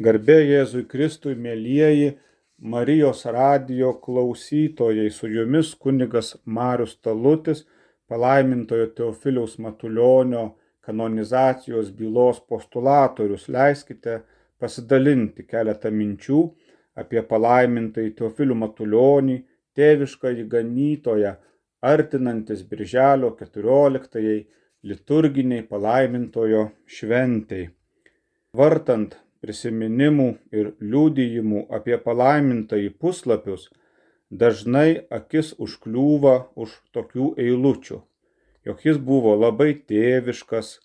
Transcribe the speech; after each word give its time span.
Garbė 0.00 0.38
Jėzui 0.48 0.86
Kristui, 0.88 1.34
mėlyjeji 1.36 2.14
Marijos 2.72 3.26
radio 3.28 3.90
klausytojai, 4.00 5.10
su 5.12 5.28
jumis 5.28 5.74
kunigas 5.76 6.38
Marius 6.44 6.94
Talutis, 7.04 7.66
palaimintojo 8.08 8.86
Teofiliaus 8.96 9.58
Matulionio 9.60 10.46
kanonizacijos 10.80 11.92
bylos 12.00 12.40
postulatorius. 12.48 13.46
Leiskite 13.52 14.22
pasidalinti 14.56 15.44
keletą 15.44 15.92
minčių 15.92 16.40
apie 16.96 17.20
palaimintąjį 17.20 18.16
Teofilių 18.24 18.56
Matulionį, 18.64 19.40
tėvišką 19.76 20.32
įganytoją, 20.46 21.36
artinantis 21.92 22.64
Birželio 22.72 23.34
14-ąjai 23.36 24.38
liturginiai 24.80 25.68
palaimintojo 25.68 26.70
šventai. 26.88 27.66
Vartant 28.56 29.20
prisiminimų 29.44 30.28
ir 30.52 30.72
liūdėjimų 30.80 31.66
apie 31.76 31.96
palaimintąjį 32.04 32.90
puslapius, 33.02 33.68
dažnai 34.30 35.06
akis 35.10 35.54
užkliūva 35.58 36.34
už 36.56 36.76
tokių 36.94 37.32
eilučių, 37.46 38.02
jog 38.68 38.84
jis 38.86 39.00
buvo 39.10 39.34
labai 39.36 39.72
tėviškas, 39.90 40.78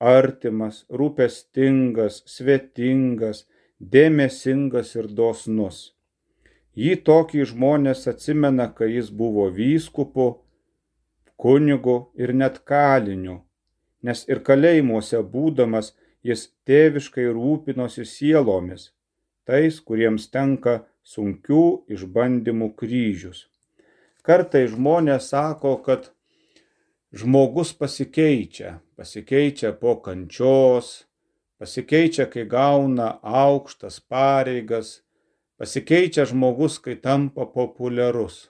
artimas, 0.00 0.84
rūpestingas, 0.90 2.22
svetingas, 2.28 3.44
dėmesingas 3.80 4.96
ir 4.96 5.08
dosnus. 5.08 5.92
Jį 6.76 6.96
tokį 7.08 7.46
žmonės 7.52 8.04
atsimena, 8.10 8.68
kai 8.68 8.90
jis 8.92 9.08
buvo 9.10 9.48
vyskupu, 9.48 10.42
kunigu 11.40 11.96
ir 12.16 12.34
net 12.36 12.60
kaliniu, 12.68 13.40
nes 14.02 14.24
ir 14.28 14.42
kalėjimuose 14.44 15.22
būdamas 15.24 15.94
jis 16.24 16.48
tėviškai 16.68 17.26
rūpinosi 17.32 18.06
sielomis, 18.08 18.90
tais, 19.46 19.80
kuriems 19.80 20.28
tenka 20.32 20.84
sunkių 21.06 21.86
išbandymų 21.92 22.72
kryžius. 22.78 23.46
Kartai 24.26 24.66
žmonės 24.70 25.30
sako, 25.30 25.76
kad 25.86 26.10
žmogus 27.14 27.72
pasikeičia, 27.78 28.80
pasikeičia 28.98 29.70
po 29.78 29.96
kančios, 30.02 31.06
pasikeičia, 31.60 32.26
kai 32.32 32.44
gauna 32.50 33.12
aukštas 33.22 34.00
pareigas, 34.00 35.02
pasikeičia 35.56 36.26
žmogus, 36.26 36.80
kai 36.82 36.96
tampa 36.98 37.46
populiarus. 37.46 38.48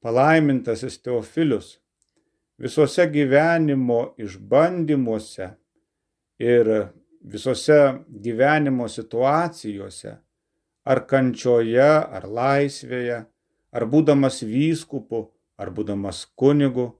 Palaimintasis 0.00 1.00
Teofilius 1.02 1.76
visose 2.62 3.04
gyvenimo 3.12 4.14
išbandymuose 4.22 5.50
ir 6.38 6.90
visose 7.20 7.98
gyvenimo 8.08 8.88
situacijose, 8.88 10.16
ar 10.86 11.02
kančioje, 11.10 11.90
ar 12.16 12.28
laisvėje, 12.28 13.24
ar 13.72 13.86
būdamas 13.90 14.42
vyskupu, 14.46 15.26
ar 15.58 15.72
būdamas 15.74 16.26
kunigu, 16.38 16.92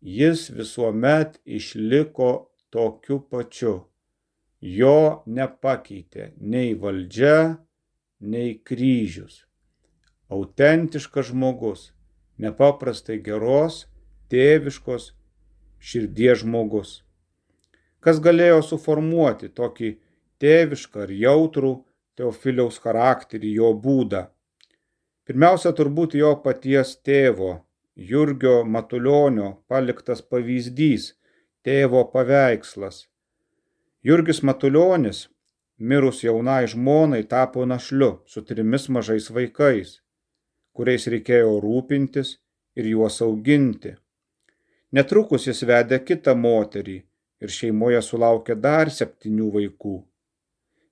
jis 0.00 0.48
visuomet 0.54 1.40
išliko 1.44 2.50
tokiu 2.70 3.20
pačiu. 3.20 3.76
Jo 4.60 5.22
nepakeitė 5.26 6.34
nei 6.36 6.74
valdžia, 6.76 7.56
nei 8.20 8.58
kryžius. 8.60 9.46
Autentiškas 10.30 11.32
žmogus, 11.32 11.90
nepaprastai 12.38 13.16
geros, 13.24 13.86
tėviškos 14.30 15.14
širdies 15.80 16.44
žmogus 16.44 17.00
kas 18.04 18.20
galėjo 18.24 18.60
suformuoti 18.64 19.50
tokį 19.60 19.94
tėvišką 20.42 21.06
ir 21.06 21.16
jautrų 21.26 21.72
Teofiliaus 22.20 22.76
charakterį, 22.82 23.54
jo 23.60 23.70
būdą. 23.84 24.26
Pirmiausia, 25.24 25.70
turbūt 25.72 26.16
jo 26.18 26.34
paties 26.44 26.96
tėvo, 27.06 27.52
Jurgio 27.96 28.64
Matulionio 28.64 29.50
paliktas 29.68 30.20
pavyzdys, 30.20 31.14
tėvo 31.64 32.02
paveikslas. 32.12 33.06
Jurgis 34.04 34.42
Matulionis, 34.42 35.28
mirus 35.78 36.22
jaunai 36.24 36.66
žmonai, 36.68 37.22
tapo 37.28 37.64
našliu 37.64 38.12
su 38.26 38.42
trimis 38.44 38.88
mažais 38.88 39.30
vaikais, 39.32 40.00
kuriais 40.76 41.06
reikėjo 41.14 41.58
rūpintis 41.64 42.36
ir 42.76 42.90
juos 42.94 43.20
auginti. 43.24 43.94
Netrukus 44.92 45.46
jis 45.46 45.62
vedė 45.68 46.00
kitą 46.04 46.34
moterį, 46.36 46.98
ir 47.40 47.52
šeimoje 47.56 48.00
sulaukė 48.04 48.56
dar 48.60 48.90
septynių 48.92 49.50
vaikų. 49.56 49.96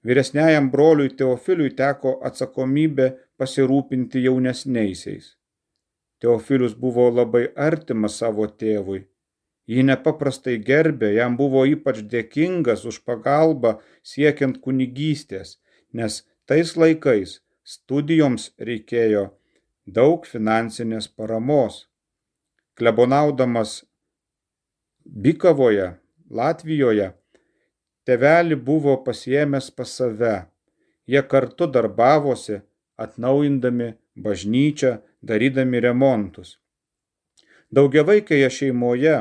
Vyresniajam 0.09 0.71
broliui 0.71 1.11
Teofiliui 1.19 1.75
teko 1.77 2.15
atsakomybė 2.29 3.09
pasirūpinti 3.39 4.23
jaunesniaisiais. 4.25 5.35
Teofilius 6.23 6.75
buvo 6.75 7.09
labai 7.11 7.49
artimas 7.69 8.19
savo 8.23 8.47
tėvui. 8.63 9.05
Jį 9.69 9.85
nepaprastai 9.91 10.57
gerbė, 10.65 11.11
jam 11.19 11.37
buvo 11.37 11.65
ypač 11.69 12.01
dėkingas 12.13 12.87
už 12.89 13.03
pagalbą 13.05 13.77
siekiant 14.03 14.63
kunigystės, 14.65 15.59
nes 15.93 16.23
tais 16.49 16.73
laikais 16.81 17.41
studijoms 17.69 18.49
reikėjo 18.59 19.27
daug 19.99 20.25
finansinės 20.25 21.11
paramos. 21.13 21.85
Klebonaudamas 22.81 23.83
Bikavoje 25.05 25.89
Latvijoje 26.31 27.13
tevelį 28.09 28.57
buvo 28.69 28.95
pasiemęs 29.05 29.71
pas 29.77 29.91
save. 30.01 30.37
Jie 31.09 31.23
kartu 31.33 31.67
darbavosi, 31.73 32.61
atnaujindami 32.97 33.93
bažnyčią, 34.25 34.99
darydami 35.23 35.81
remontus. 35.81 36.57
Daugiavaikėje 37.73 38.49
šeimoje, 38.59 39.17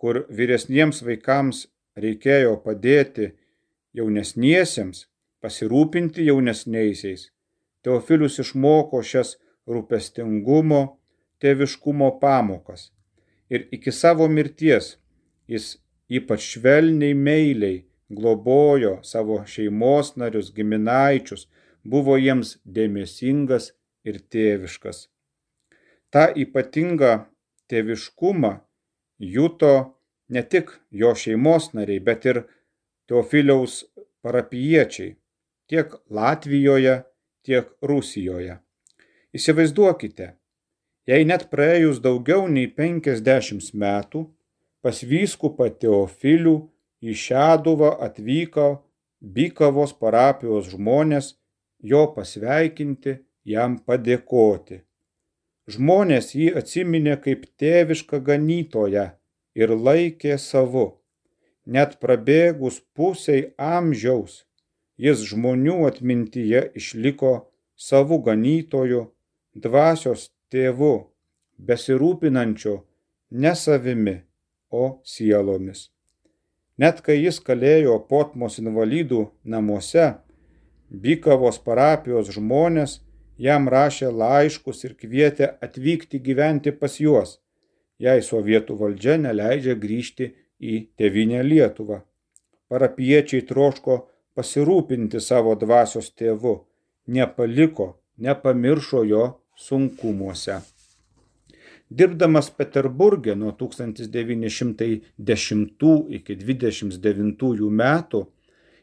kur 0.00 0.24
vyresniems 0.28 1.02
vaikams 1.04 1.66
reikėjo 1.96 2.56
padėti 2.64 3.32
jaunesniesiems, 3.96 5.06
pasirūpinti 5.42 6.24
jaunesniaisiais, 6.28 7.28
Teofilius 7.82 8.40
išmoko 8.42 9.00
šias 9.06 9.36
rūpestingumo, 9.70 10.80
tėviškumo 11.40 12.08
pamokas. 12.20 12.90
Ir 13.48 13.68
iki 13.72 13.92
savo 13.94 14.26
mirties 14.28 14.96
jis 15.48 15.76
ypač 16.08 16.44
švelniai 16.54 17.14
meiliai 17.14 17.84
globojo 18.08 18.98
savo 19.02 19.42
šeimos 19.46 20.16
narius, 20.16 20.52
giminaičius, 20.54 21.46
buvo 21.84 22.16
jiems 22.16 22.56
dėmesingas 22.64 23.72
ir 24.08 24.20
tėviškas. 24.32 25.08
Ta 26.10 26.28
ypatinga 26.32 27.28
tėviškumą 27.68 28.54
juto 29.18 29.74
ne 30.28 30.42
tik 30.42 30.72
jo 30.90 31.12
šeimos 31.14 31.72
nariai, 31.76 32.00
bet 32.00 32.24
ir 32.28 32.44
Teofiliaus 33.08 33.84
parapiečiai 34.20 35.14
tiek 35.68 35.94
Latvijoje, 36.12 37.02
tiek 37.44 37.70
Rusijoje. 37.82 38.58
Įsivaizduokite, 39.36 40.32
jei 41.08 41.24
net 41.28 41.46
praėjus 41.52 42.00
daugiau 42.04 42.48
nei 42.48 42.68
50 42.68 43.72
metų, 43.72 44.24
pas 44.82 45.00
vyskupą 45.02 45.68
Teofilių 45.82 46.56
į 47.02 47.14
Šeduvą 47.24 47.94
atvyko 48.06 48.68
Bykavos 49.18 49.96
parapijos 49.98 50.68
žmonės 50.70 51.32
jo 51.82 52.04
pasveikinti, 52.14 53.16
jam 53.44 53.78
padėkoti. 53.82 54.82
Žmonės 55.68 56.34
jį 56.38 56.52
atsiminė 56.60 57.16
kaip 57.24 57.48
tėvišką 57.60 58.20
ganytoją 58.28 59.08
ir 59.58 59.74
laikė 59.74 60.38
savu. 60.38 60.86
Net 61.66 61.98
prabėgus 62.00 62.78
pusiai 62.96 63.50
amžiaus, 63.58 64.44
jis 64.96 65.26
žmonių 65.32 65.82
atmintyje 65.90 66.62
išliko 66.80 67.34
savų 67.76 68.22
ganytojų, 68.30 69.02
dvasios 69.66 70.30
tėvu, 70.48 70.94
besirūpinančiu 71.58 72.78
ne 73.30 73.52
savimi 73.58 74.16
o 74.70 75.00
sielomis. 75.04 75.88
Net 76.78 77.00
kai 77.02 77.18
jis 77.18 77.40
kalėjo 77.42 77.98
Potmos 78.10 78.58
invalidų 78.62 79.26
namuose, 79.44 80.14
Bykavos 80.88 81.58
parapijos 81.60 82.30
žmonės 82.32 83.00
jam 83.36 83.68
rašė 83.68 84.08
laiškus 84.14 84.84
ir 84.86 84.94
kvietė 84.96 85.50
atvykti 85.64 86.20
gyventi 86.28 86.72
pas 86.72 86.94
juos, 87.00 87.38
jei 87.98 88.22
sovietų 88.24 88.78
valdžia 88.78 89.18
neleidžia 89.20 89.74
grįžti 89.74 90.30
į 90.58 90.78
tevinę 90.96 91.42
Lietuvą. 91.44 92.00
Parapiečiai 92.68 93.44
troško 93.48 93.98
pasirūpinti 94.38 95.20
savo 95.20 95.54
dvasios 95.60 96.10
tėvu, 96.16 96.56
nepaliko, 97.06 97.94
nepamiršo 98.16 99.04
jo 99.04 99.24
sunkumuose. 99.56 100.60
Dirbdamas 101.88 102.50
Peterburgė 102.52 103.34
nuo 103.36 103.52
1910 103.56 104.82
iki 106.18 106.36
29 106.36 107.70
metų, 107.82 108.26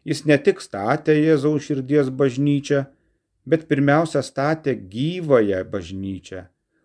Jis 0.06 0.22
ne 0.30 0.38
tik 0.38 0.60
statė 0.62 1.16
Jėzaus 1.18 1.66
širdies 1.66 2.12
bažnyčią, 2.14 2.84
bet 3.50 3.66
pirmiausia 3.70 4.22
statė 4.26 4.76
gyvąją 4.78 5.64
bažnyčią, 5.72 6.44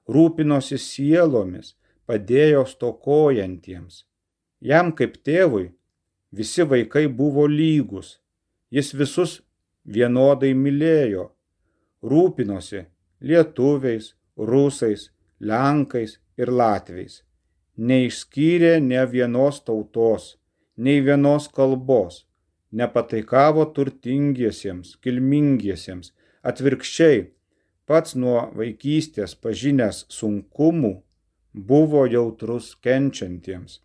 rūpinosi 0.08 0.78
sielomis, 0.80 1.74
padėjo 2.08 2.64
stokojantiems. 2.70 4.06
Jam 4.64 4.94
kaip 4.96 5.20
tėvui 5.26 5.66
visi 6.32 6.64
vaikai 6.72 7.04
buvo 7.20 7.44
lygus, 7.44 8.16
jis 8.72 8.94
visus 8.96 9.36
vienodai 9.84 10.54
mylėjo, 10.56 11.28
rūpinosi 12.00 12.86
lietuviais, 13.20 14.14
rusais, 14.36 15.10
lenkais 15.40 16.18
ir 16.40 16.52
latviais, 16.52 17.22
neišskyrė 17.76 18.78
ne 18.84 19.02
vienos 19.12 19.60
tautos, 19.64 20.36
nei 20.76 21.00
vienos 21.04 21.48
kalbos, 21.56 22.24
nepataikavo 22.72 23.66
turtingiesiems, 23.76 24.96
kilmingiesiems, 25.02 26.12
atvirkščiai, 26.46 27.22
pats 27.88 28.14
nuo 28.14 28.48
vaikystės 28.56 29.34
pažinęs 29.34 30.04
sunkumų 30.14 30.92
buvo 31.52 32.04
jautrus 32.06 32.74
kenčiantiems. 32.84 33.80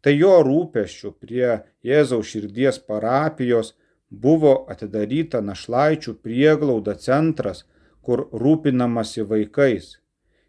Tai 0.00 0.14
jo 0.14 0.36
rūpeščių 0.46 1.12
prie 1.20 1.48
Jėzaus 1.84 2.30
širdies 2.30 2.78
parapijos 2.88 3.74
buvo 4.08 4.52
atidaryta 4.72 5.42
našlaičių 5.42 6.14
prieglauda 6.22 6.94
centras, 6.94 7.64
kur 8.00 8.28
rūpinamasi 8.32 9.26
vaikais. 9.26 9.96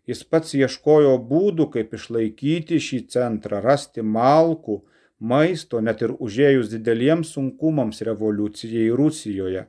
Jis 0.07 0.23
pats 0.23 0.53
ieškojo 0.55 1.17
būdų, 1.29 1.67
kaip 1.73 1.95
išlaikyti 1.97 2.79
šį 2.79 2.99
centrą, 3.11 3.59
rasti 3.63 4.03
malkų, 4.03 4.79
maisto, 5.19 5.81
net 5.83 6.03
ir 6.05 6.13
užėjus 6.15 6.69
dideliems 6.71 7.33
sunkumams 7.35 7.99
revoliucijai 8.07 8.87
Rusijoje. 9.01 9.65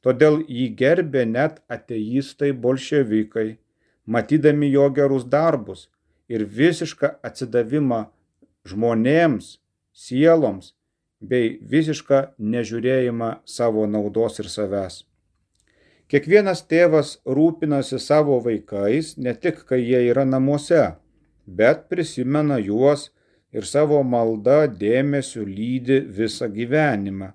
Todėl 0.00 0.40
jį 0.46 0.68
gerbė 0.78 1.26
net 1.28 1.60
ateistai 1.68 2.52
bolševikai, 2.52 3.58
matydami 4.06 4.70
jo 4.72 4.86
gerus 4.94 5.26
darbus 5.28 5.88
ir 6.32 6.46
visišką 6.60 7.18
atsidavimą 7.28 8.06
žmonėms, 8.68 9.58
sieloms 9.92 10.72
bei 11.20 11.58
visišką 11.74 12.22
nežiūrėjimą 12.38 13.30
savo 13.44 13.86
naudos 13.90 14.38
ir 14.38 14.48
savęs. 14.52 15.02
Kiekvienas 16.08 16.62
tėvas 16.64 17.08
rūpinasi 17.36 17.98
savo 18.00 18.38
vaikais 18.40 19.10
ne 19.20 19.34
tik, 19.36 19.58
kai 19.68 19.82
jie 19.82 19.98
yra 20.08 20.22
namuose, 20.24 20.94
bet 21.44 21.82
prisimena 21.92 22.56
juos 22.56 23.10
ir 23.52 23.66
savo 23.68 23.98
malda 24.12 24.62
dėmesiu 24.82 25.44
lydi 25.44 25.98
visą 26.20 26.48
gyvenimą. 26.54 27.28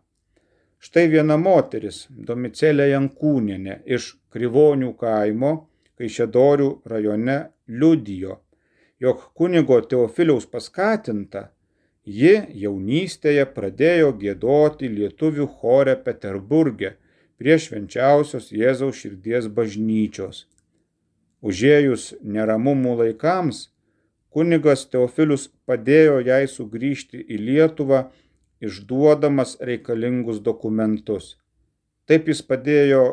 Štai 0.81 1.03
viena 1.11 1.37
moteris, 1.37 2.07
Domicelė 2.09 2.89
Jankūnienė 2.95 3.77
iš 3.85 4.09
Krivonių 4.33 4.89
kaimo, 4.97 5.53
Kaišėdorių 6.01 6.71
rajone, 6.89 7.37
liudijo, 7.69 8.39
jog 8.99 9.21
kunigo 9.37 9.77
Teofiliaus 9.85 10.49
paskatinta, 10.49 11.45
ji 12.03 12.33
jaunystėje 12.65 13.45
pradėjo 13.53 14.09
gėdoti 14.17 14.89
lietuvių 14.97 15.47
chore 15.61 15.93
Peterburgė 16.09 16.95
prie 17.37 17.57
švenčiausios 17.59 18.51
Jėzaus 18.53 18.99
širdies 19.01 19.49
bažnyčios. 19.57 20.45
Užėjus 21.43 22.13
neramumų 22.23 22.95
laikams, 23.01 23.67
kunigas 24.31 24.85
Teofilius 24.91 25.49
padėjo 25.67 26.21
jai 26.23 26.45
sugrįžti 26.47 27.19
į 27.19 27.39
Lietuvą, 27.47 28.05
išduodamas 28.63 29.57
reikalingus 29.59 30.39
dokumentus. 30.39 31.35
Taip 32.07 32.31
jis 32.31 32.41
padėjo 32.47 33.03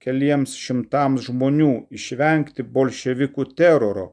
keliems 0.00 0.54
šimtams 0.56 1.26
žmonių 1.26 1.72
išvengti 1.90 2.62
bolševikų 2.62 3.50
teroro, 3.58 4.12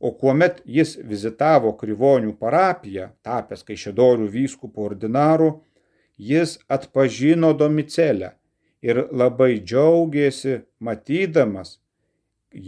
o 0.00 0.14
kuomet 0.16 0.62
jis 0.64 0.96
vizitavo 1.04 1.74
Krivonių 1.76 2.32
parapiją, 2.40 3.10
tapęs 3.20 3.66
Kaišėdorių 3.68 4.30
vyskupų 4.32 4.88
ordinaru, 4.88 5.50
jis 6.16 6.56
atpažino 6.72 7.52
Domicelę 7.52 8.39
ir 8.82 9.04
labai 9.12 9.60
džiaugėsi 9.60 10.60
matydamas 10.80 11.78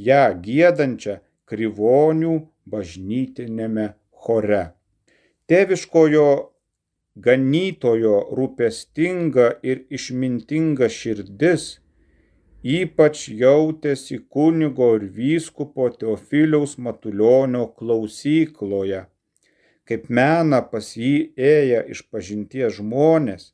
ją 0.09 0.25
gėdančią 0.47 1.19
Krivonių 1.53 2.35
bažnytinėme 2.73 3.87
chore. 4.25 4.63
Tėviškojo 5.51 6.29
ganytojo 7.27 8.17
rūpestinga 8.39 9.49
ir 9.69 9.83
išmintinga 9.99 10.89
širdis 10.89 11.67
ypač 12.63 13.27
jautėsi 13.29 14.21
kunigo 14.31 14.95
ir 14.97 15.09
vyskupo 15.17 15.89
Teofiliaus 15.91 16.79
Matulionio 16.79 17.67
klausykloje. 17.75 19.07
Kaip 19.85 20.07
mena 20.09 20.63
pas 20.63 20.93
jį 20.97 21.35
ėję 21.37 21.83
iš 21.91 22.05
pažinties 22.11 22.79
žmonės, 22.79 23.51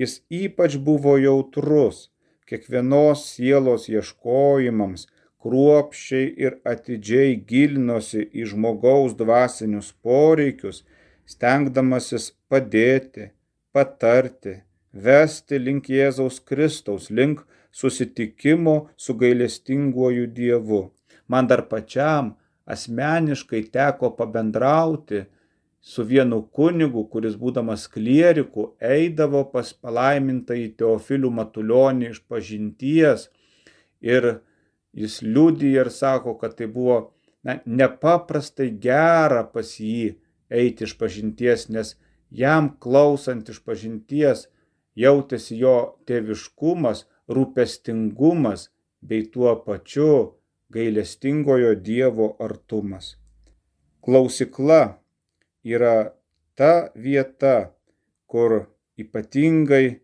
jis 0.00 0.20
ypač 0.42 0.78
buvo 0.88 1.16
jautrus 1.18 2.06
kiekvienos 2.48 3.24
sielos 3.34 3.88
ieškojimams, 3.92 5.06
kruopščiai 5.42 6.28
ir 6.44 6.56
atidžiai 6.72 7.34
gilinosi 7.50 8.24
į 8.40 8.46
žmogaus 8.52 9.14
dvasinius 9.18 9.92
poreikius, 10.04 10.82
stengdamasis 11.28 12.32
padėti, 12.50 13.30
patarti, 13.76 14.56
vesti 14.92 15.60
link 15.60 15.90
Jėzaus 15.92 16.40
Kristaus, 16.48 17.10
link 17.10 17.44
susitikimo 17.70 18.76
su 18.96 19.14
gailestinguoju 19.20 20.30
Dievu. 20.38 20.82
Man 21.28 21.46
dar 21.50 21.66
pačiam 21.68 22.32
asmeniškai 22.74 23.66
teko 23.74 24.14
pabendrauti 24.16 25.26
su 25.80 26.04
vienu 26.04 26.42
kunigu, 26.52 27.04
kuris 27.12 27.36
būdamas 27.38 27.86
klieriku 27.92 28.72
eidavo 28.80 29.44
pas 29.52 29.72
palaimintąjį 29.72 30.68
Teofilių 30.80 31.30
Matulionį 31.38 32.10
iš 32.12 32.22
pažinties 32.28 33.28
ir 34.00 34.28
jis 34.92 35.20
liūdija 35.22 35.86
ir 35.86 35.90
sako, 35.94 36.34
kad 36.40 36.56
tai 36.58 36.66
buvo 36.66 36.98
na, 37.42 37.58
nepaprastai 37.64 38.70
gera 38.82 39.44
pas 39.52 39.76
jį 39.80 40.16
eiti 40.50 40.84
iš 40.88 40.96
pažinties, 40.98 41.68
nes 41.68 41.94
jam 42.30 42.72
klausant 42.82 43.48
iš 43.48 43.60
pažinties 43.64 44.48
jautėsi 44.98 45.60
jo 45.62 45.76
tėviškumas, 46.08 47.06
rūpestingumas 47.28 48.68
bei 49.00 49.28
tuo 49.32 49.54
pačiu 49.62 50.34
gailestingojo 50.74 51.74
Dievo 51.80 52.34
artumas. 52.42 53.16
Klausikla 54.04 54.97
yra 55.74 56.12
ta 56.58 56.90
vieta, 56.94 57.72
kur 58.26 58.66
ypatingai 58.98 60.00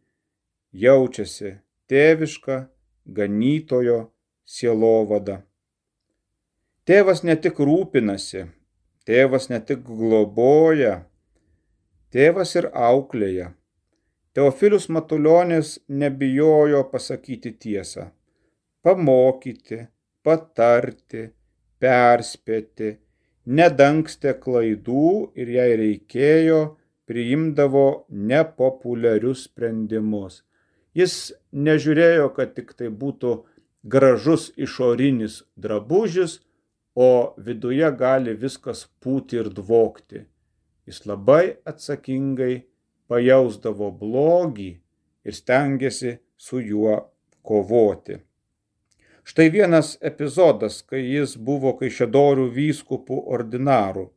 jaučiasi 0.85 1.56
tėviška 1.90 2.61
ganytojo 3.16 3.99
sielovada. 4.44 5.42
Tėvas 6.85 7.23
ne 7.25 7.37
tik 7.40 7.61
rūpinasi, 7.64 8.47
tėvas 9.09 9.49
ne 9.52 9.61
tik 9.61 9.85
globoja, 9.88 11.04
tėvas 12.12 12.54
ir 12.61 12.68
auklėja. 12.73 13.52
Teofilius 14.35 14.88
Matuljonis 14.90 15.76
nebijojo 15.88 16.83
pasakyti 16.90 17.52
tiesą, 17.64 18.09
pamokyti, 18.83 19.85
patarti, 20.26 21.28
perspėti, 21.78 22.97
nedangstė 23.46 24.34
klaidų 24.40 25.32
ir 25.36 25.52
jei 25.56 25.76
reikėjo, 25.80 26.60
priimdavo 27.04 28.06
nepopuliarius 28.08 29.44
sprendimus. 29.48 30.42
Jis 30.94 31.34
nežiūrėjo, 31.52 32.30
kad 32.36 32.54
tik 32.56 32.72
tai 32.78 32.88
būtų 32.88 33.34
gražus 33.84 34.50
išorinis 34.56 35.42
drabužis, 35.56 36.40
o 36.94 37.34
viduje 37.36 37.90
gali 37.98 38.36
viskas 38.38 38.86
pūti 39.02 39.40
ir 39.42 39.50
dvokti. 39.50 40.22
Jis 40.86 41.02
labai 41.08 41.56
atsakingai 41.66 42.64
pajausdavo 43.10 43.90
blogį 43.98 44.70
ir 45.24 45.34
stengiasi 45.34 46.18
su 46.36 46.60
juo 46.62 46.96
kovoti. 47.42 48.20
Štai 49.24 49.48
vienas 49.48 49.94
epizodas, 50.04 50.82
kai 50.84 51.00
jis 51.00 51.38
buvo 51.40 51.70
Kaišėdorių 51.78 52.50
vyskupų 52.52 53.22
ordinarų. 53.32 54.10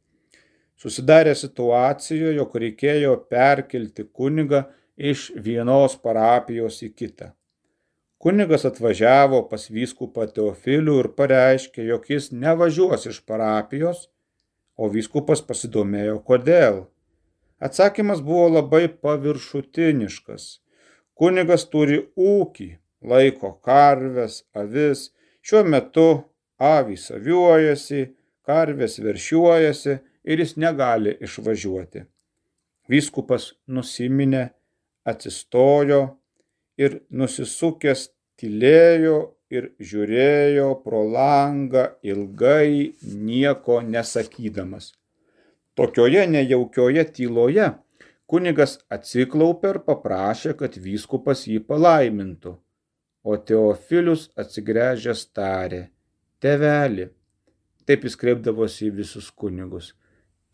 Susidarė 0.77 1.31
situacija, 1.39 2.33
jog 2.35 2.55
reikėjo 2.59 3.13
perkelti 3.31 4.03
kunigą 4.03 4.65
iš 4.97 5.29
vienos 5.45 5.95
parapijos 6.03 6.81
į 6.83 6.89
kitą. 6.91 7.29
Kunigas 8.19 8.65
atvažiavo 8.67 9.43
pas 9.47 9.69
vyskupą 9.71 10.25
Teofilių 10.33 10.97
ir 11.03 11.09
pareiškė, 11.15 11.85
jog 11.87 12.09
jis 12.11 12.31
nevažiuos 12.33 13.07
iš 13.07 13.21
parapijos, 13.29 14.09
o 14.75 14.89
vyskupas 14.91 15.39
pasidomėjo, 15.45 16.17
kodėl. 16.27 16.81
Atsakymas 17.63 18.19
buvo 18.25 18.49
labai 18.57 18.89
paviršutiniškas. 18.89 20.49
Kunigas 21.17 21.63
turi 21.71 22.03
ūkį, 22.17 22.67
laiko 23.01 23.53
karves, 23.63 24.43
avis, 24.53 25.11
šiuo 25.41 25.63
metu 25.67 26.07
avys 26.57 27.09
aviuojasi, 27.13 28.07
karvės 28.47 28.99
veršiuojasi 29.03 29.97
ir 30.27 30.43
jis 30.43 30.55
negali 30.57 31.15
išvažiuoti. 31.23 32.03
Vyskupas 32.87 33.51
nusiminė, 33.67 34.49
atsistojo 35.07 36.01
ir 36.79 37.01
nusisukęs 37.09 38.07
tylėjo 38.39 39.17
ir 39.53 39.71
žiūrėjo 39.79 40.69
pro 40.83 41.03
langą 41.07 41.87
ilgai 42.03 42.93
nieko 43.01 43.81
nesakydamas. 43.81 44.93
Tokioje 45.77 46.25
nejaukioje 46.27 47.03
tyloje 47.15 47.67
kunigas 48.27 48.77
atsiklaupė 48.91 49.75
ir 49.75 49.79
paprašė, 49.87 50.55
kad 50.59 50.75
vyskupas 50.83 51.45
jį 51.47 51.61
palaimintų. 51.67 52.57
O 53.27 53.35
Teofilius 53.35 54.29
atsigręžęs 54.39 55.25
tarė, 55.35 55.81
teveli, 56.39 57.09
taip 57.83 58.05
jis 58.07 58.15
kreipdavosi 58.21 58.87
į 58.87 58.93
visus 59.01 59.27
kunigus, 59.41 59.89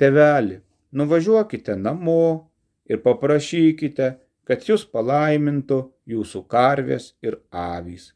teveli, 0.02 0.58
nuvažiuokite 0.98 1.76
namo 1.78 2.50
ir 2.90 3.04
paprašykite, 3.06 4.08
kad 4.48 4.66
jūs 4.68 4.88
palaimintų 4.90 5.80
jūsų 6.10 6.42
karvės 6.50 7.12
ir 7.22 7.38
avys. 7.52 8.10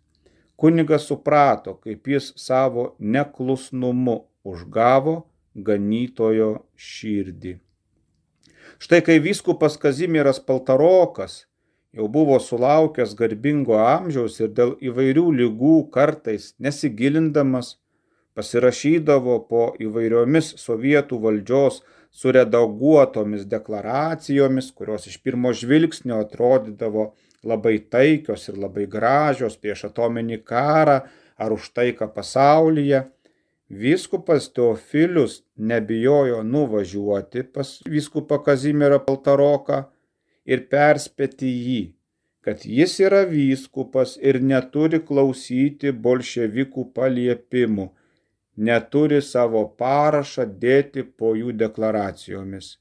Kunigas 0.58 1.06
suprato, 1.06 1.76
kaip 1.84 2.10
jis 2.10 2.32
savo 2.42 2.96
neklusnumu 2.98 4.24
užgavo 4.42 5.20
ganytojo 5.54 6.50
širdį. 6.74 7.54
Štai 8.82 9.04
kai 9.06 9.20
vyskupas 9.22 9.78
Kazimieras 9.82 10.42
Paltarokas 10.42 11.44
jau 11.98 12.08
buvo 12.13 12.38
sulaukęs 12.38 13.16
garbingo 13.18 13.77
amžiaus 13.82 14.38
ir 14.44 14.51
dėl 14.54 14.75
įvairių 14.86 15.25
lygų 15.39 15.75
kartais 15.94 16.51
nesigilindamas 16.62 17.72
pasirašydavo 18.38 19.38
po 19.50 19.63
įvairiomis 19.82 20.51
sovietų 20.62 21.18
valdžios 21.24 21.82
suredaguotomis 22.13 23.48
deklaracijomis, 23.50 24.70
kurios 24.77 25.10
iš 25.10 25.18
pirmo 25.25 25.56
žvilgsnio 25.58 26.22
atrodydavo 26.22 27.10
labai 27.48 27.80
taikios 27.89 28.46
ir 28.51 28.62
labai 28.62 28.86
gražios 28.86 29.58
prieš 29.58 29.88
atominį 29.89 30.42
karą 30.46 31.01
ar 31.38 31.54
už 31.54 31.72
taiką 31.74 32.12
pasaulyje. 32.13 33.08
Vyskupas 33.68 34.48
Teofilius 34.54 35.42
nebijojo 35.58 36.44
nuvažiuoti 36.46 37.44
pas 37.54 37.74
vyskupą 37.89 38.38
Kazimierą 38.46 39.01
Paltaroką 39.04 39.84
ir 40.48 40.63
perspėti 40.72 41.51
jį, 41.51 41.82
kad 42.42 42.63
jis 42.80 42.98
yra 43.04 43.24
vyskupas 43.27 44.16
ir 44.24 44.39
neturi 44.42 45.01
klausyti 45.04 45.92
bolševikų 46.06 46.86
paliepimų, 46.96 47.88
neturi 48.70 49.22
savo 49.22 49.66
parašą 49.82 50.48
dėti 50.62 51.04
po 51.04 51.34
jų 51.36 51.54
deklaracijomis. 51.62 52.77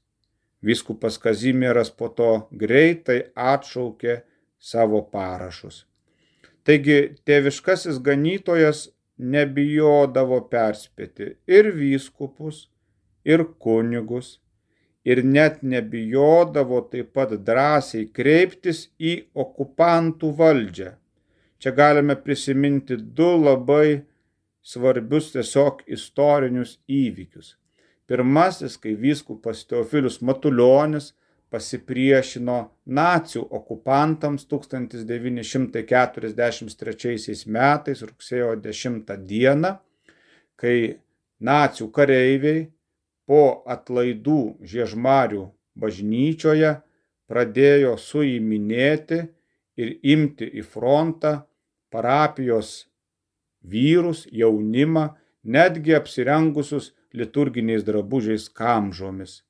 Vyskupas 0.63 1.19
Kazimieras 1.21 1.91
po 1.93 2.07
to 2.09 2.31
greitai 2.51 3.19
atšaukė 3.35 4.21
savo 4.57 5.03
parašus. 5.11 5.83
Taigi 6.65 6.97
tėviškasis 7.27 7.99
ganytojas 8.03 8.87
nebijodavo 9.17 10.39
perspėti 10.51 11.35
ir 11.47 11.69
vyskupus, 11.75 12.65
ir 13.23 13.45
kunigus, 13.61 14.37
ir 15.07 15.23
net 15.23 15.61
nebijodavo 15.63 16.81
taip 16.91 17.13
pat 17.15 17.31
drąsiai 17.49 18.09
kreiptis 18.17 18.89
į 18.99 19.13
okupantų 19.43 20.33
valdžią. 20.41 20.91
Čia 21.57 21.71
galime 21.77 22.15
prisiminti 22.19 22.97
du 22.97 23.29
labai 23.39 24.01
svarbius 24.67 25.31
tiesiog 25.33 25.81
istorinius 25.87 26.77
įvykius. 26.91 27.55
Pirmasis, 28.07 28.77
kai 28.79 28.95
vyskupas 28.99 29.65
Teofilius 29.67 30.21
Matuljonis 30.27 31.13
pasipriešino 31.51 32.57
nacių 32.99 33.41
okupantams 33.59 34.41
1943 34.51 37.45
metais 37.57 37.99
rugsėjo 38.03 38.49
10 38.63 39.11
dieną, 39.27 39.71
kai 40.59 40.77
nacių 41.39 41.85
kareiviai 41.95 42.67
po 43.27 43.63
atlaidų 43.67 44.57
Žiežmarių 44.63 45.43
bažnyčioje 45.77 46.77
pradėjo 47.27 47.97
suiminėti 47.99 49.19
ir 49.77 49.93
imti 50.01 50.47
į 50.47 50.63
frontą 50.65 51.33
parapijos 51.93 52.87
vyrus, 53.61 54.25
jaunimą, 54.31 55.09
netgi 55.43 55.95
apsirengusius 55.97 56.93
liturginiais 57.13 57.83
drabužiais 57.87 58.47
kamžomis. 58.49 59.43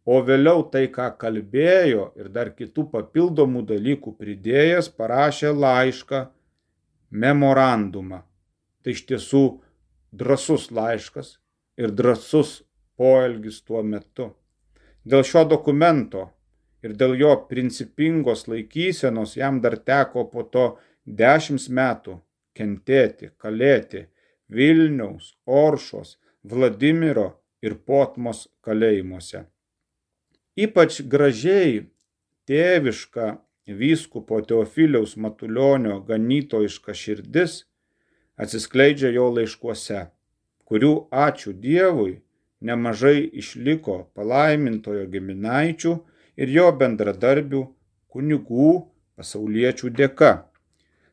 o 0.10 0.20
vėliau 0.26 0.64
tai, 0.74 0.88
ką 0.96 1.12
kalbėjo 1.22 2.06
ir 2.18 2.30
dar 2.34 2.50
kitų 2.58 2.88
papildomų 2.94 3.62
dalykų 3.70 4.16
pridėjęs, 4.18 4.90
parašė 4.98 5.52
laišką, 5.54 6.22
memorandumą. 7.24 8.24
Tai 8.82 8.96
iš 8.96 9.04
tiesų 9.12 9.44
drasus 10.22 10.70
laiškas 10.74 11.36
ir 11.78 11.94
drasus 11.94 12.62
poelgis 12.98 13.62
tuo 13.66 13.84
metu. 13.84 14.32
Dėl 15.06 15.26
šio 15.28 15.46
dokumento 15.52 16.26
ir 16.86 16.96
dėl 16.98 17.14
jo 17.20 17.36
principingos 17.52 18.48
laikysenos 18.50 19.36
jam 19.38 19.62
dar 19.62 19.78
teko 19.78 20.26
po 20.32 20.46
to 20.54 20.66
dešimt 21.06 21.70
metų 21.70 22.18
kentėti, 22.58 23.32
kalėti 23.38 24.08
Vilniaus, 24.50 25.36
Oršos, 25.46 26.18
Vladimiro 26.44 27.30
ir 27.62 27.78
Potmos 27.86 28.48
kalėjimuose. 28.66 29.46
Ypač 30.60 31.00
gražiai 31.08 31.86
tėviška 32.50 33.28
vyskupo 33.80 34.40
Teofiliaus 34.44 35.14
Matulionio 35.16 36.00
ganytojiška 36.08 36.96
širdis 37.02 37.62
atsiskleidžia 38.44 39.12
jo 39.16 39.30
laiškuose, 39.36 40.02
kurių 40.68 40.92
ačiū 41.26 41.54
Dievui 41.54 42.18
nemažai 42.66 43.30
išliko 43.42 43.96
palaimintojo 44.18 45.06
giminaičių 45.14 45.94
ir 46.44 46.52
jo 46.56 46.68
bendradarbių 46.82 47.62
kunigų 48.12 48.72
pasauliečių 49.20 49.94
dėka. 49.96 50.34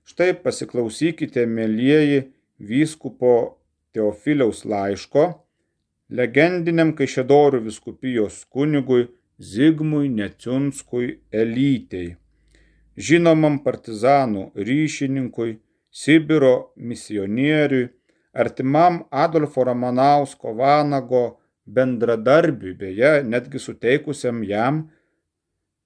Štai 0.06 0.32
pasiklausykite, 0.42 1.46
mėlyjeji, 1.46 2.24
vyskupo 2.58 3.34
Teofiliaus 3.94 4.64
laiško 4.66 5.26
legendiniam 6.10 6.92
Kaišėdorių 6.98 7.62
viskupijos 7.66 8.44
kunigui 8.50 9.06
Zigmui 9.38 10.08
Neciunskui 10.08 11.20
Elytei, 11.28 12.16
žinomam 12.96 13.58
partizanų 13.64 14.50
ryšininkui, 14.56 15.58
Sibiro 15.96 16.72
misionieriui, 16.76 17.88
artimam 18.32 19.04
Adolfo 19.10 19.64
Ramanausko 19.64 20.54
Vanago 20.56 21.40
bendradarbiui, 21.66 22.74
beje, 22.76 23.22
netgi 23.24 23.58
suteikusiam 23.60 24.44
jam 24.44 24.90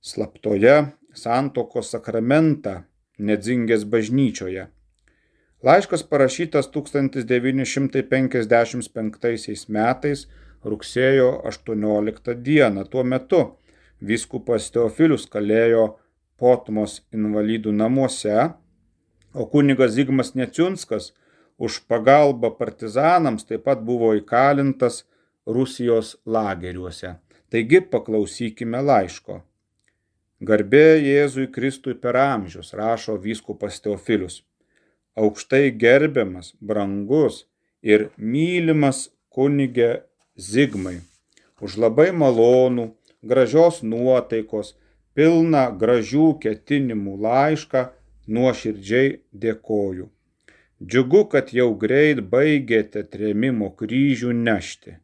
slaptoje 0.03 0.87
santokos 1.15 1.91
sakramentą 1.95 2.83
Nedzingės 3.19 3.85
bažnyčioje. 3.85 4.69
Laiškas 5.63 6.03
parašytas 6.09 6.71
1955 6.73 9.69
metais 9.69 10.27
rugsėjo 10.65 11.41
18 11.49 12.35
dieną. 12.35 12.85
Tuo 12.91 13.05
metu 13.05 13.43
vyskupas 14.01 14.71
Teofilius 14.75 15.27
kalėjo 15.31 15.97
Potmos 16.41 17.03
invalidų 17.13 17.73
namuose, 17.77 18.51
o 19.37 19.45
kunigas 19.47 19.93
Zigmas 19.93 20.33
Neciunskas 20.35 21.13
už 21.61 21.83
pagalbą 21.85 22.55
partizanams 22.57 23.45
taip 23.45 23.67
pat 23.69 23.83
buvo 23.85 24.15
įkalintas 24.17 25.05
Rusijos 25.47 26.17
lageriuose. 26.25 27.19
Taigi 27.53 27.83
paklausykime 27.93 28.81
laiško. 28.81 29.43
Garbė 30.41 30.97
Jėzui 31.05 31.51
Kristui 31.53 31.93
per 31.93 32.17
amžius, 32.17 32.73
rašo 32.73 33.19
vyskupas 33.21 33.77
Teofilius. 33.85 34.41
Aukštai 35.21 35.75
gerbiamas, 35.77 36.55
brangus 36.61 37.45
ir 37.83 38.09
mylimas 38.17 39.11
kunigė 39.29 39.91
Zigmai. 40.41 41.01
Už 41.61 41.77
labai 41.83 42.11
malonų, 42.17 42.87
gražios 43.31 43.83
nuotaikos, 43.85 44.73
pilną 45.15 45.65
gražių 45.83 46.29
ketinimų 46.45 47.17
laišką 47.27 47.83
nuoširdžiai 48.37 49.11
dėkoju. 49.43 50.09
Džiugu, 50.81 51.27
kad 51.33 51.53
jau 51.53 51.69
greit 51.83 52.23
baigėte 52.33 53.05
trėmimo 53.13 53.69
kryžių 53.77 54.33
nešti. 54.47 54.97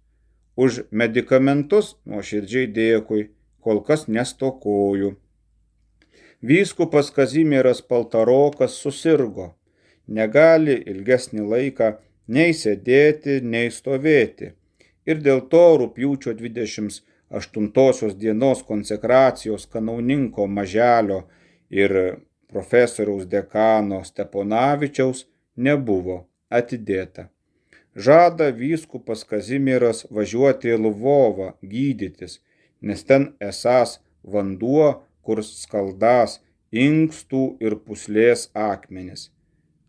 Už 0.58 0.88
medikamentus 0.90 1.98
nuoširdžiai 2.10 2.72
dėkui, 2.74 3.30
kol 3.62 3.84
kas 3.86 4.08
nestokoju. 4.08 5.14
Vyskupas 6.42 7.10
Kazimieras 7.10 7.82
Paltarokas 7.82 8.76
susirgo, 8.78 9.56
negali 10.08 10.76
ilgesnį 10.86 11.42
laiką 11.42 11.96
nei 12.30 12.54
sėdėti, 12.54 13.40
nei 13.42 13.72
stovėti. 13.74 14.52
Ir 15.10 15.24
dėl 15.26 15.42
to 15.50 15.64
rūpjūčio 15.82 16.36
28 16.38 18.14
dienos 18.22 18.62
konsekracijos 18.68 19.66
kanauninko 19.66 20.46
maželio 20.48 21.24
ir 21.74 22.22
profesoriaus 22.54 23.26
dekano 23.26 24.04
Steponavičiaus 24.06 25.26
nebuvo 25.58 26.28
atidėta. 26.54 27.32
Žada 27.98 28.52
vyskupas 28.54 29.26
Kazimieras 29.26 30.06
važiuoti 30.14 30.70
į 30.70 30.78
Lvovą 30.86 31.56
gydytis, 31.66 32.44
nes 32.82 33.02
ten 33.04 33.32
esas 33.42 33.98
vanduo, 34.22 35.07
kur 35.28 35.44
skaldas 35.44 36.40
inkstų 36.72 37.44
ir 37.64 37.76
puslės 37.84 38.48
akmenis. 38.56 39.28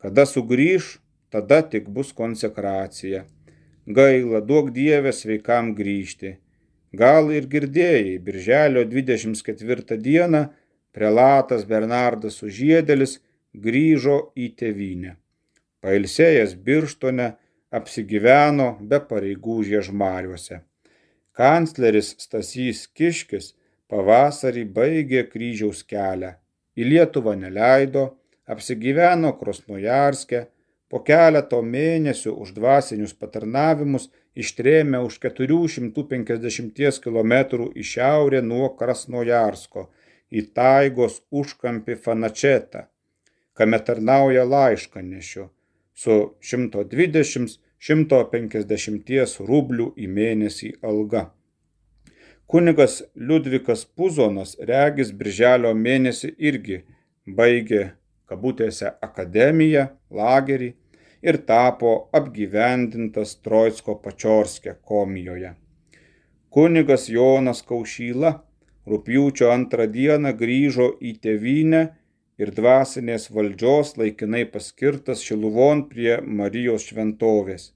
Kada 0.03 0.27
sugrįž, 0.27 0.99
tada 1.31 1.63
tik 1.63 1.89
bus 1.95 2.11
konsekracija. 2.21 3.25
Gaila, 3.87 4.43
duok 4.43 4.73
Dievę 4.75 5.15
sveikam 5.15 5.73
grįžti. 5.79 6.37
Gal 6.93 7.31
ir 7.33 7.47
girdėjai, 7.53 8.19
birželio 8.25 8.85
24 8.89 9.99
dieną 10.03 10.43
prelatas 10.93 11.67
Bernardas 11.69 12.43
Užėdelis 12.43 13.19
grįžo 13.55 14.33
į 14.37 14.55
tevinę. 14.61 15.17
Pailsėjęs 15.85 16.57
birštone 16.65 17.29
apsigyveno 17.71 18.71
be 18.81 18.99
pareigų 19.11 19.61
žiežmariuose. 19.69 20.63
Kancleris 21.39 22.15
Stasys 22.19 22.87
Kiškis 22.89 23.53
pavasarį 23.93 24.65
baigė 24.77 25.25
kryžiaus 25.33 25.83
kelią. 25.93 26.33
Į 26.79 26.83
Lietuvą 26.93 27.35
neleido, 27.41 28.05
apsigyveno 28.53 29.35
Krosnojarske, 29.41 30.47
po 30.89 31.03
keleto 31.05 31.59
mėnesių 31.75 32.33
už 32.43 32.49
dvasinius 32.57 33.13
patarnavimus 33.21 34.09
ištrėmė 34.39 34.99
už 35.05 35.19
450 35.25 37.01
km 37.05 37.35
į 37.75 37.83
šiaurę 37.93 38.41
nuo 38.45 38.69
Krasnojarsko 38.79 39.83
į 40.31 40.43
taigos 40.57 41.15
užkampį 41.31 41.95
Fanačetą, 42.05 42.81
kame 43.57 43.79
tarnauja 43.85 44.45
laiškanešiu 44.49 45.45
su 45.99 46.15
120-150 46.53 49.41
rublių 49.51 49.87
į 49.97 50.07
mėnesį 50.19 50.69
alga. 50.91 51.23
Kunigas 52.49 53.03
Liudvikas 53.15 53.83
Puzonas 53.85 54.55
regis 54.69 55.09
birželio 55.13 55.75
mėnesį 55.77 56.31
irgi 56.51 56.79
baigė 57.41 57.81
kabutėse 58.31 58.93
akademiją, 59.05 59.83
lagerį 60.21 60.69
ir 61.29 61.39
tapo 61.51 61.91
apgyvendintas 62.21 63.35
Troitsko 63.45 63.99
pačiorske 64.07 64.75
komijoje. 64.93 65.51
Kunigas 66.49 67.05
Jonas 67.13 67.61
Kaušyla 67.69 68.33
rūpjūčio 68.89 69.53
antrą 69.53 69.85
dieną 69.99 70.33
grįžo 70.41 70.89
į 71.05 71.15
tėvynę 71.27 71.85
ir 72.41 72.55
dvasinės 72.63 73.29
valdžios 73.29 73.93
laikinai 74.01 74.47
paskirtas 74.57 75.27
Šiluvon 75.29 75.85
prie 75.93 76.17
Marijos 76.41 76.89
šventovės. 76.89 77.75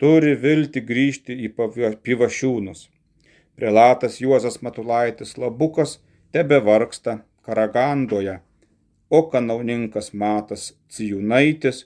Turi 0.00 0.32
vilti 0.48 0.80
grįžti 0.80 1.36
į 1.44 1.52
pivašiūnus. 2.08 2.88
Prelatas 3.56 4.20
Juozas 4.20 4.62
Matulaitis 4.62 5.36
Labukas 5.38 6.00
tebe 6.32 6.58
vargsta 6.58 7.18
Karagandoje, 7.42 8.40
o 9.10 9.22
kanauninkas 9.30 10.12
Matas 10.12 10.72
Cijunaitis, 10.90 11.84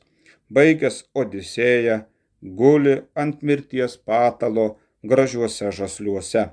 baigęs 0.49 1.03
Odisėją, 1.15 1.99
guli 2.41 2.95
ant 3.15 3.43
mirties 3.43 3.99
patalo 3.99 4.79
gražiuose 5.05 5.69
žasliuose. 5.79 6.47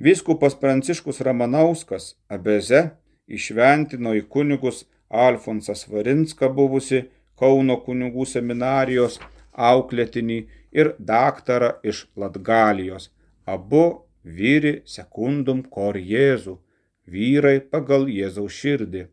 Vyskupas 0.00 0.54
Pranciškus 0.56 1.20
Ramanauskas 1.20 2.14
Abeze 2.32 2.80
išventino 3.28 4.14
į 4.16 4.22
kunigus 4.32 4.86
Alfonsą 5.10 5.76
Svarinską 5.76 6.48
buvusi 6.56 7.02
Kauno 7.36 7.76
kunigų 7.84 8.24
seminarijos 8.28 9.18
auklėtinį 9.52 10.38
ir 10.72 10.94
daktarą 10.98 11.74
iš 11.84 12.06
Latgalijos. 12.16 13.10
Abu 13.44 14.06
vyri 14.24 14.82
sekundum 14.86 15.62
kor 15.62 15.96
Jėzų, 15.96 16.58
vyrai 17.06 17.60
pagal 17.60 18.08
Jėzaus 18.08 18.52
širdį. 18.52 19.06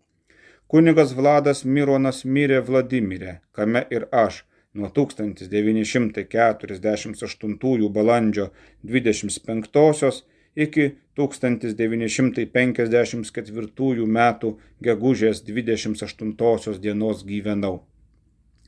Kunigas 0.70 1.14
Vladas 1.18 1.66
Mironas 1.66 2.26
mirė 2.26 2.62
Vladimirė, 2.62 3.40
kame 3.52 3.86
ir 3.90 4.08
aš 4.14 4.46
nuo 4.74 4.90
1948 4.94 7.90
balandžio 7.90 8.50
25 8.84 10.24
iki 10.56 10.96
1954 11.18 14.06
metų 14.20 14.58
gegužės 14.84 15.44
28 15.48 16.80
dienos 16.80 17.24
gyvenau. 17.26 17.84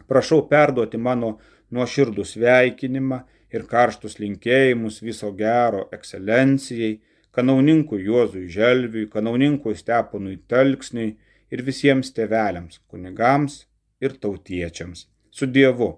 Prašau 0.08 0.48
perduoti 0.50 0.98
mano 0.98 1.40
nuoširdų 1.72 2.24
sveikinimą 2.28 3.22
ir 3.52 3.66
karštus 3.68 4.18
linkėjimus 4.22 5.02
viso 5.04 5.32
gero 5.38 5.88
ekscelencijai, 5.96 7.00
kanauninkui 7.36 8.04
Juozui 8.06 8.48
Želviui, 8.52 9.08
kanauninkui 9.12 9.76
Steponui 9.80 10.38
Telksniui 10.52 11.16
ir 11.52 11.64
visiems 11.68 12.12
tėveliams, 12.16 12.80
kunigams 12.88 13.66
ir 14.04 14.16
tautiečiams. 14.24 15.08
Su 15.32 15.48
Dievu, 15.48 15.94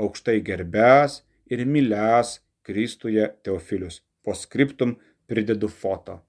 aukštai 0.00 0.40
gerbęs 0.44 1.22
ir 1.52 1.64
mylęs 1.64 2.40
Kristuje 2.64 3.28
Teofilius. 3.44 4.00
Po 4.24 4.32
skriptum 4.32 4.96
pridedu 5.28 5.68
foto. 5.68 6.22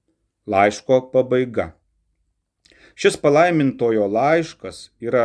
Laiško 0.46 1.08
pabaiga. 1.12 1.72
Šis 2.96 3.16
palaimintojo 3.20 4.06
laiškas 4.08 4.90
yra 5.00 5.24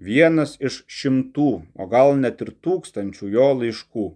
vienas 0.00 0.56
iš 0.60 0.82
šimtų, 0.88 1.50
o 1.76 1.86
gal 1.88 2.14
net 2.20 2.40
ir 2.44 2.52
tūkstančių 2.64 3.30
jo 3.34 3.48
laiškų. 3.62 4.06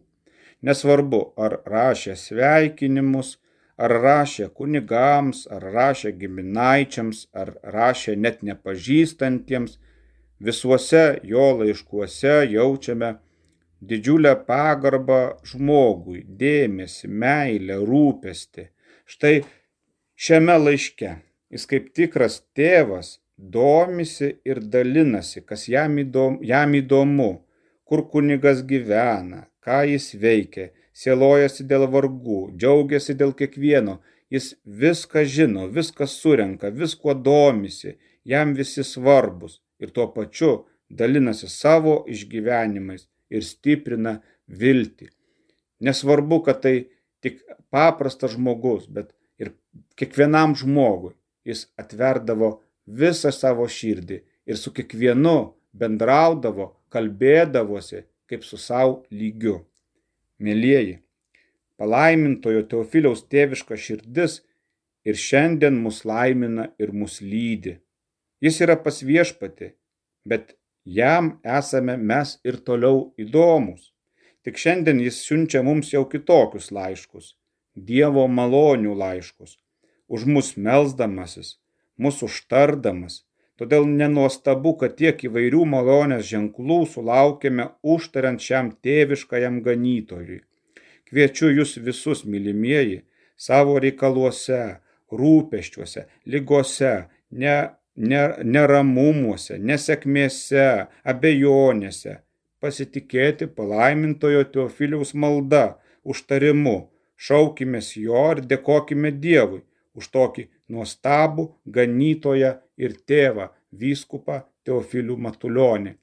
Nesvarbu, 0.65 1.21
ar 1.37 1.59
rašė 1.69 2.15
sveikinimus, 2.17 3.35
ar 3.77 3.93
rašė 4.05 4.49
kunigams, 4.59 5.45
ar 5.51 5.67
rašė 5.75 6.15
giminaičiams, 6.21 7.27
ar 7.35 7.53
rašė 7.75 8.15
net 8.17 8.41
nepažįstantiems, 8.49 9.77
visuose 10.41 11.05
jo 11.33 11.51
laiškuose 11.59 12.37
jaučiame 12.55 13.11
didžiulę 13.85 14.33
pagarbą 14.49 15.21
žmogui, 15.51 16.25
dėmesį, 16.41 17.11
meilę, 17.25 17.79
rūpestį. 17.91 18.69
Štai 19.05 19.37
šiame 20.17 20.57
laiške 20.63 21.17
jis 21.53 21.69
kaip 21.71 21.93
tikras 21.95 22.41
tėvas 22.57 23.19
domisi 23.37 24.31
ir 24.49 24.63
dalinasi, 24.75 25.43
kas 25.45 25.69
jam 25.69 25.99
įdomu, 26.01 26.41
jam 26.43 26.75
įdomu 26.75 27.44
kur 27.89 28.05
kunigas 28.11 28.63
gyvena, 28.71 29.45
ką 29.65 29.83
jis 29.91 30.13
veikia, 30.21 30.71
sielojasi 30.97 31.67
dėl 31.71 31.87
vargų, 31.91 32.41
džiaugiasi 32.57 33.17
dėl 33.21 33.35
kiekvieno, 33.37 33.99
jis 34.33 34.55
viską 34.65 35.25
žino, 35.37 35.67
viską 35.69 36.07
surenka, 36.09 36.71
viskuo 36.71 37.15
domisi, 37.15 37.97
jam 38.25 38.55
visi 38.59 38.85
svarbus 38.85 39.61
ir 39.81 39.93
tuo 39.95 40.09
pačiu 40.15 40.65
dalinasi 40.91 41.49
savo 41.51 41.97
išgyvenimais 42.11 43.07
ir 43.31 43.45
stiprina 43.45 44.19
viltį. 44.49 45.11
Nesvarbu, 45.85 46.41
kad 46.47 46.63
tai 46.65 46.77
tik 47.25 47.43
paprastas 47.73 48.37
žmogus, 48.37 48.87
bet 48.87 49.13
ir 49.41 49.53
kiekvienam 49.99 50.55
žmogui 50.57 51.15
jis 51.45 51.67
atverdavo 51.81 52.61
visą 52.87 53.33
savo 53.33 53.67
širdį 53.69 54.21
ir 54.49 54.61
su 54.61 54.73
kiekvienu 54.77 55.55
bendraudavo, 55.75 56.73
kalbėdavosi 56.95 58.05
kaip 58.31 58.45
su 58.47 58.59
savo 58.59 59.03
lygiu. 59.11 59.61
Mėlyjeji, 60.43 60.99
palaimintojo 61.79 62.65
Teofiliaus 62.71 63.25
tėviška 63.31 63.79
širdis 63.79 64.41
ir 65.07 65.19
šiandien 65.21 65.79
mus 65.85 66.03
laimina 66.09 66.71
ir 66.81 66.93
mus 66.93 67.21
lydi. 67.23 67.79
Jis 68.45 68.61
yra 68.65 68.77
pas 68.81 69.01
viešpati, 69.03 69.73
bet 70.27 70.57
jam 70.85 71.39
esame 71.45 71.97
mes 71.97 72.39
ir 72.45 72.59
toliau 72.67 73.13
įdomus. 73.21 73.93
Tik 74.45 74.59
šiandien 74.61 75.01
jis 75.01 75.23
siunčia 75.25 75.63
mums 75.65 75.93
jau 75.95 76.05
kitokius 76.05 76.71
laiškus- 76.75 77.35
Dievo 77.89 78.27
malonių 78.29 78.93
laiškus, 78.95 79.57
už 80.09 80.27
mus 80.27 80.57
melzdamasis, 80.57 81.57
mūsų 81.99 82.29
užtardamas. 82.31 83.25
Todėl 83.61 83.87
nenuostabu, 83.87 84.73
kad 84.81 84.97
tiek 84.99 85.21
įvairių 85.29 85.63
malonės 85.71 86.27
ženklų 86.27 86.81
sulaukėme 86.91 87.69
užtariant 87.95 88.43
šiam 88.43 88.73
tėviškajam 88.83 89.61
ganytojui. 89.63 90.41
Kviečiu 91.07 91.53
jūs 91.55 91.77
visus, 91.79 92.25
mylimieji, 92.27 93.05
savo 93.37 93.79
reikaluose, 93.79 94.81
rūpeščiuose, 95.15 96.09
lygose, 96.27 96.95
ne 97.31 97.57
neramumuose, 97.95 99.59
nesėkmėse, 99.59 100.89
abejonėse, 101.07 102.17
pasitikėti 102.59 103.47
palaimintojo 103.47 104.43
Teofiliaus 104.51 105.15
malda, 105.15 105.79
užtarimu, 106.03 106.89
šaukimės 107.15 107.95
jo 107.97 108.25
ir 108.35 108.43
dėkojime 108.51 109.15
Dievui 109.15 109.63
už 109.95 110.11
tokį 110.11 110.49
nuostabų 110.73 111.49
ganytoją 111.67 112.55
ir 112.81 112.97
tėvą, 113.09 113.51
vyskupą 113.75 114.43
Teofilių 114.65 115.17
Matulionį. 115.21 115.95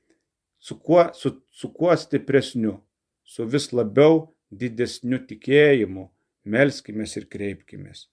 Su 0.61 0.77
kuo, 0.77 1.07
su, 1.17 1.33
su 1.49 1.71
kuo 1.73 1.95
stipresniu, 1.97 2.75
su 3.23 3.47
vis 3.49 3.71
labiau 3.73 4.27
didesniu 4.51 5.21
tikėjimu, 5.25 6.09
melskimės 6.45 7.17
ir 7.17 7.27
kreipkimės. 7.31 8.07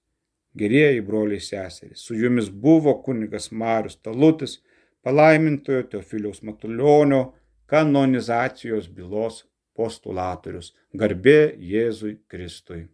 Gerieji 0.59 1.03
broliai 1.05 1.43
seserys, 1.45 2.01
su 2.07 2.17
jumis 2.17 2.49
buvo 2.49 2.95
kunigas 3.05 3.51
Marius 3.53 3.99
Talutis, 4.01 4.59
palaimintojo 5.05 5.85
Teofiliaus 5.93 6.41
Matulionio 6.43 7.35
kanonizacijos 7.69 8.89
bylos 8.89 9.45
postulatorius. 9.77 10.73
Garbė 10.97 11.55
Jėzui 11.61 12.17
Kristui. 12.29 12.87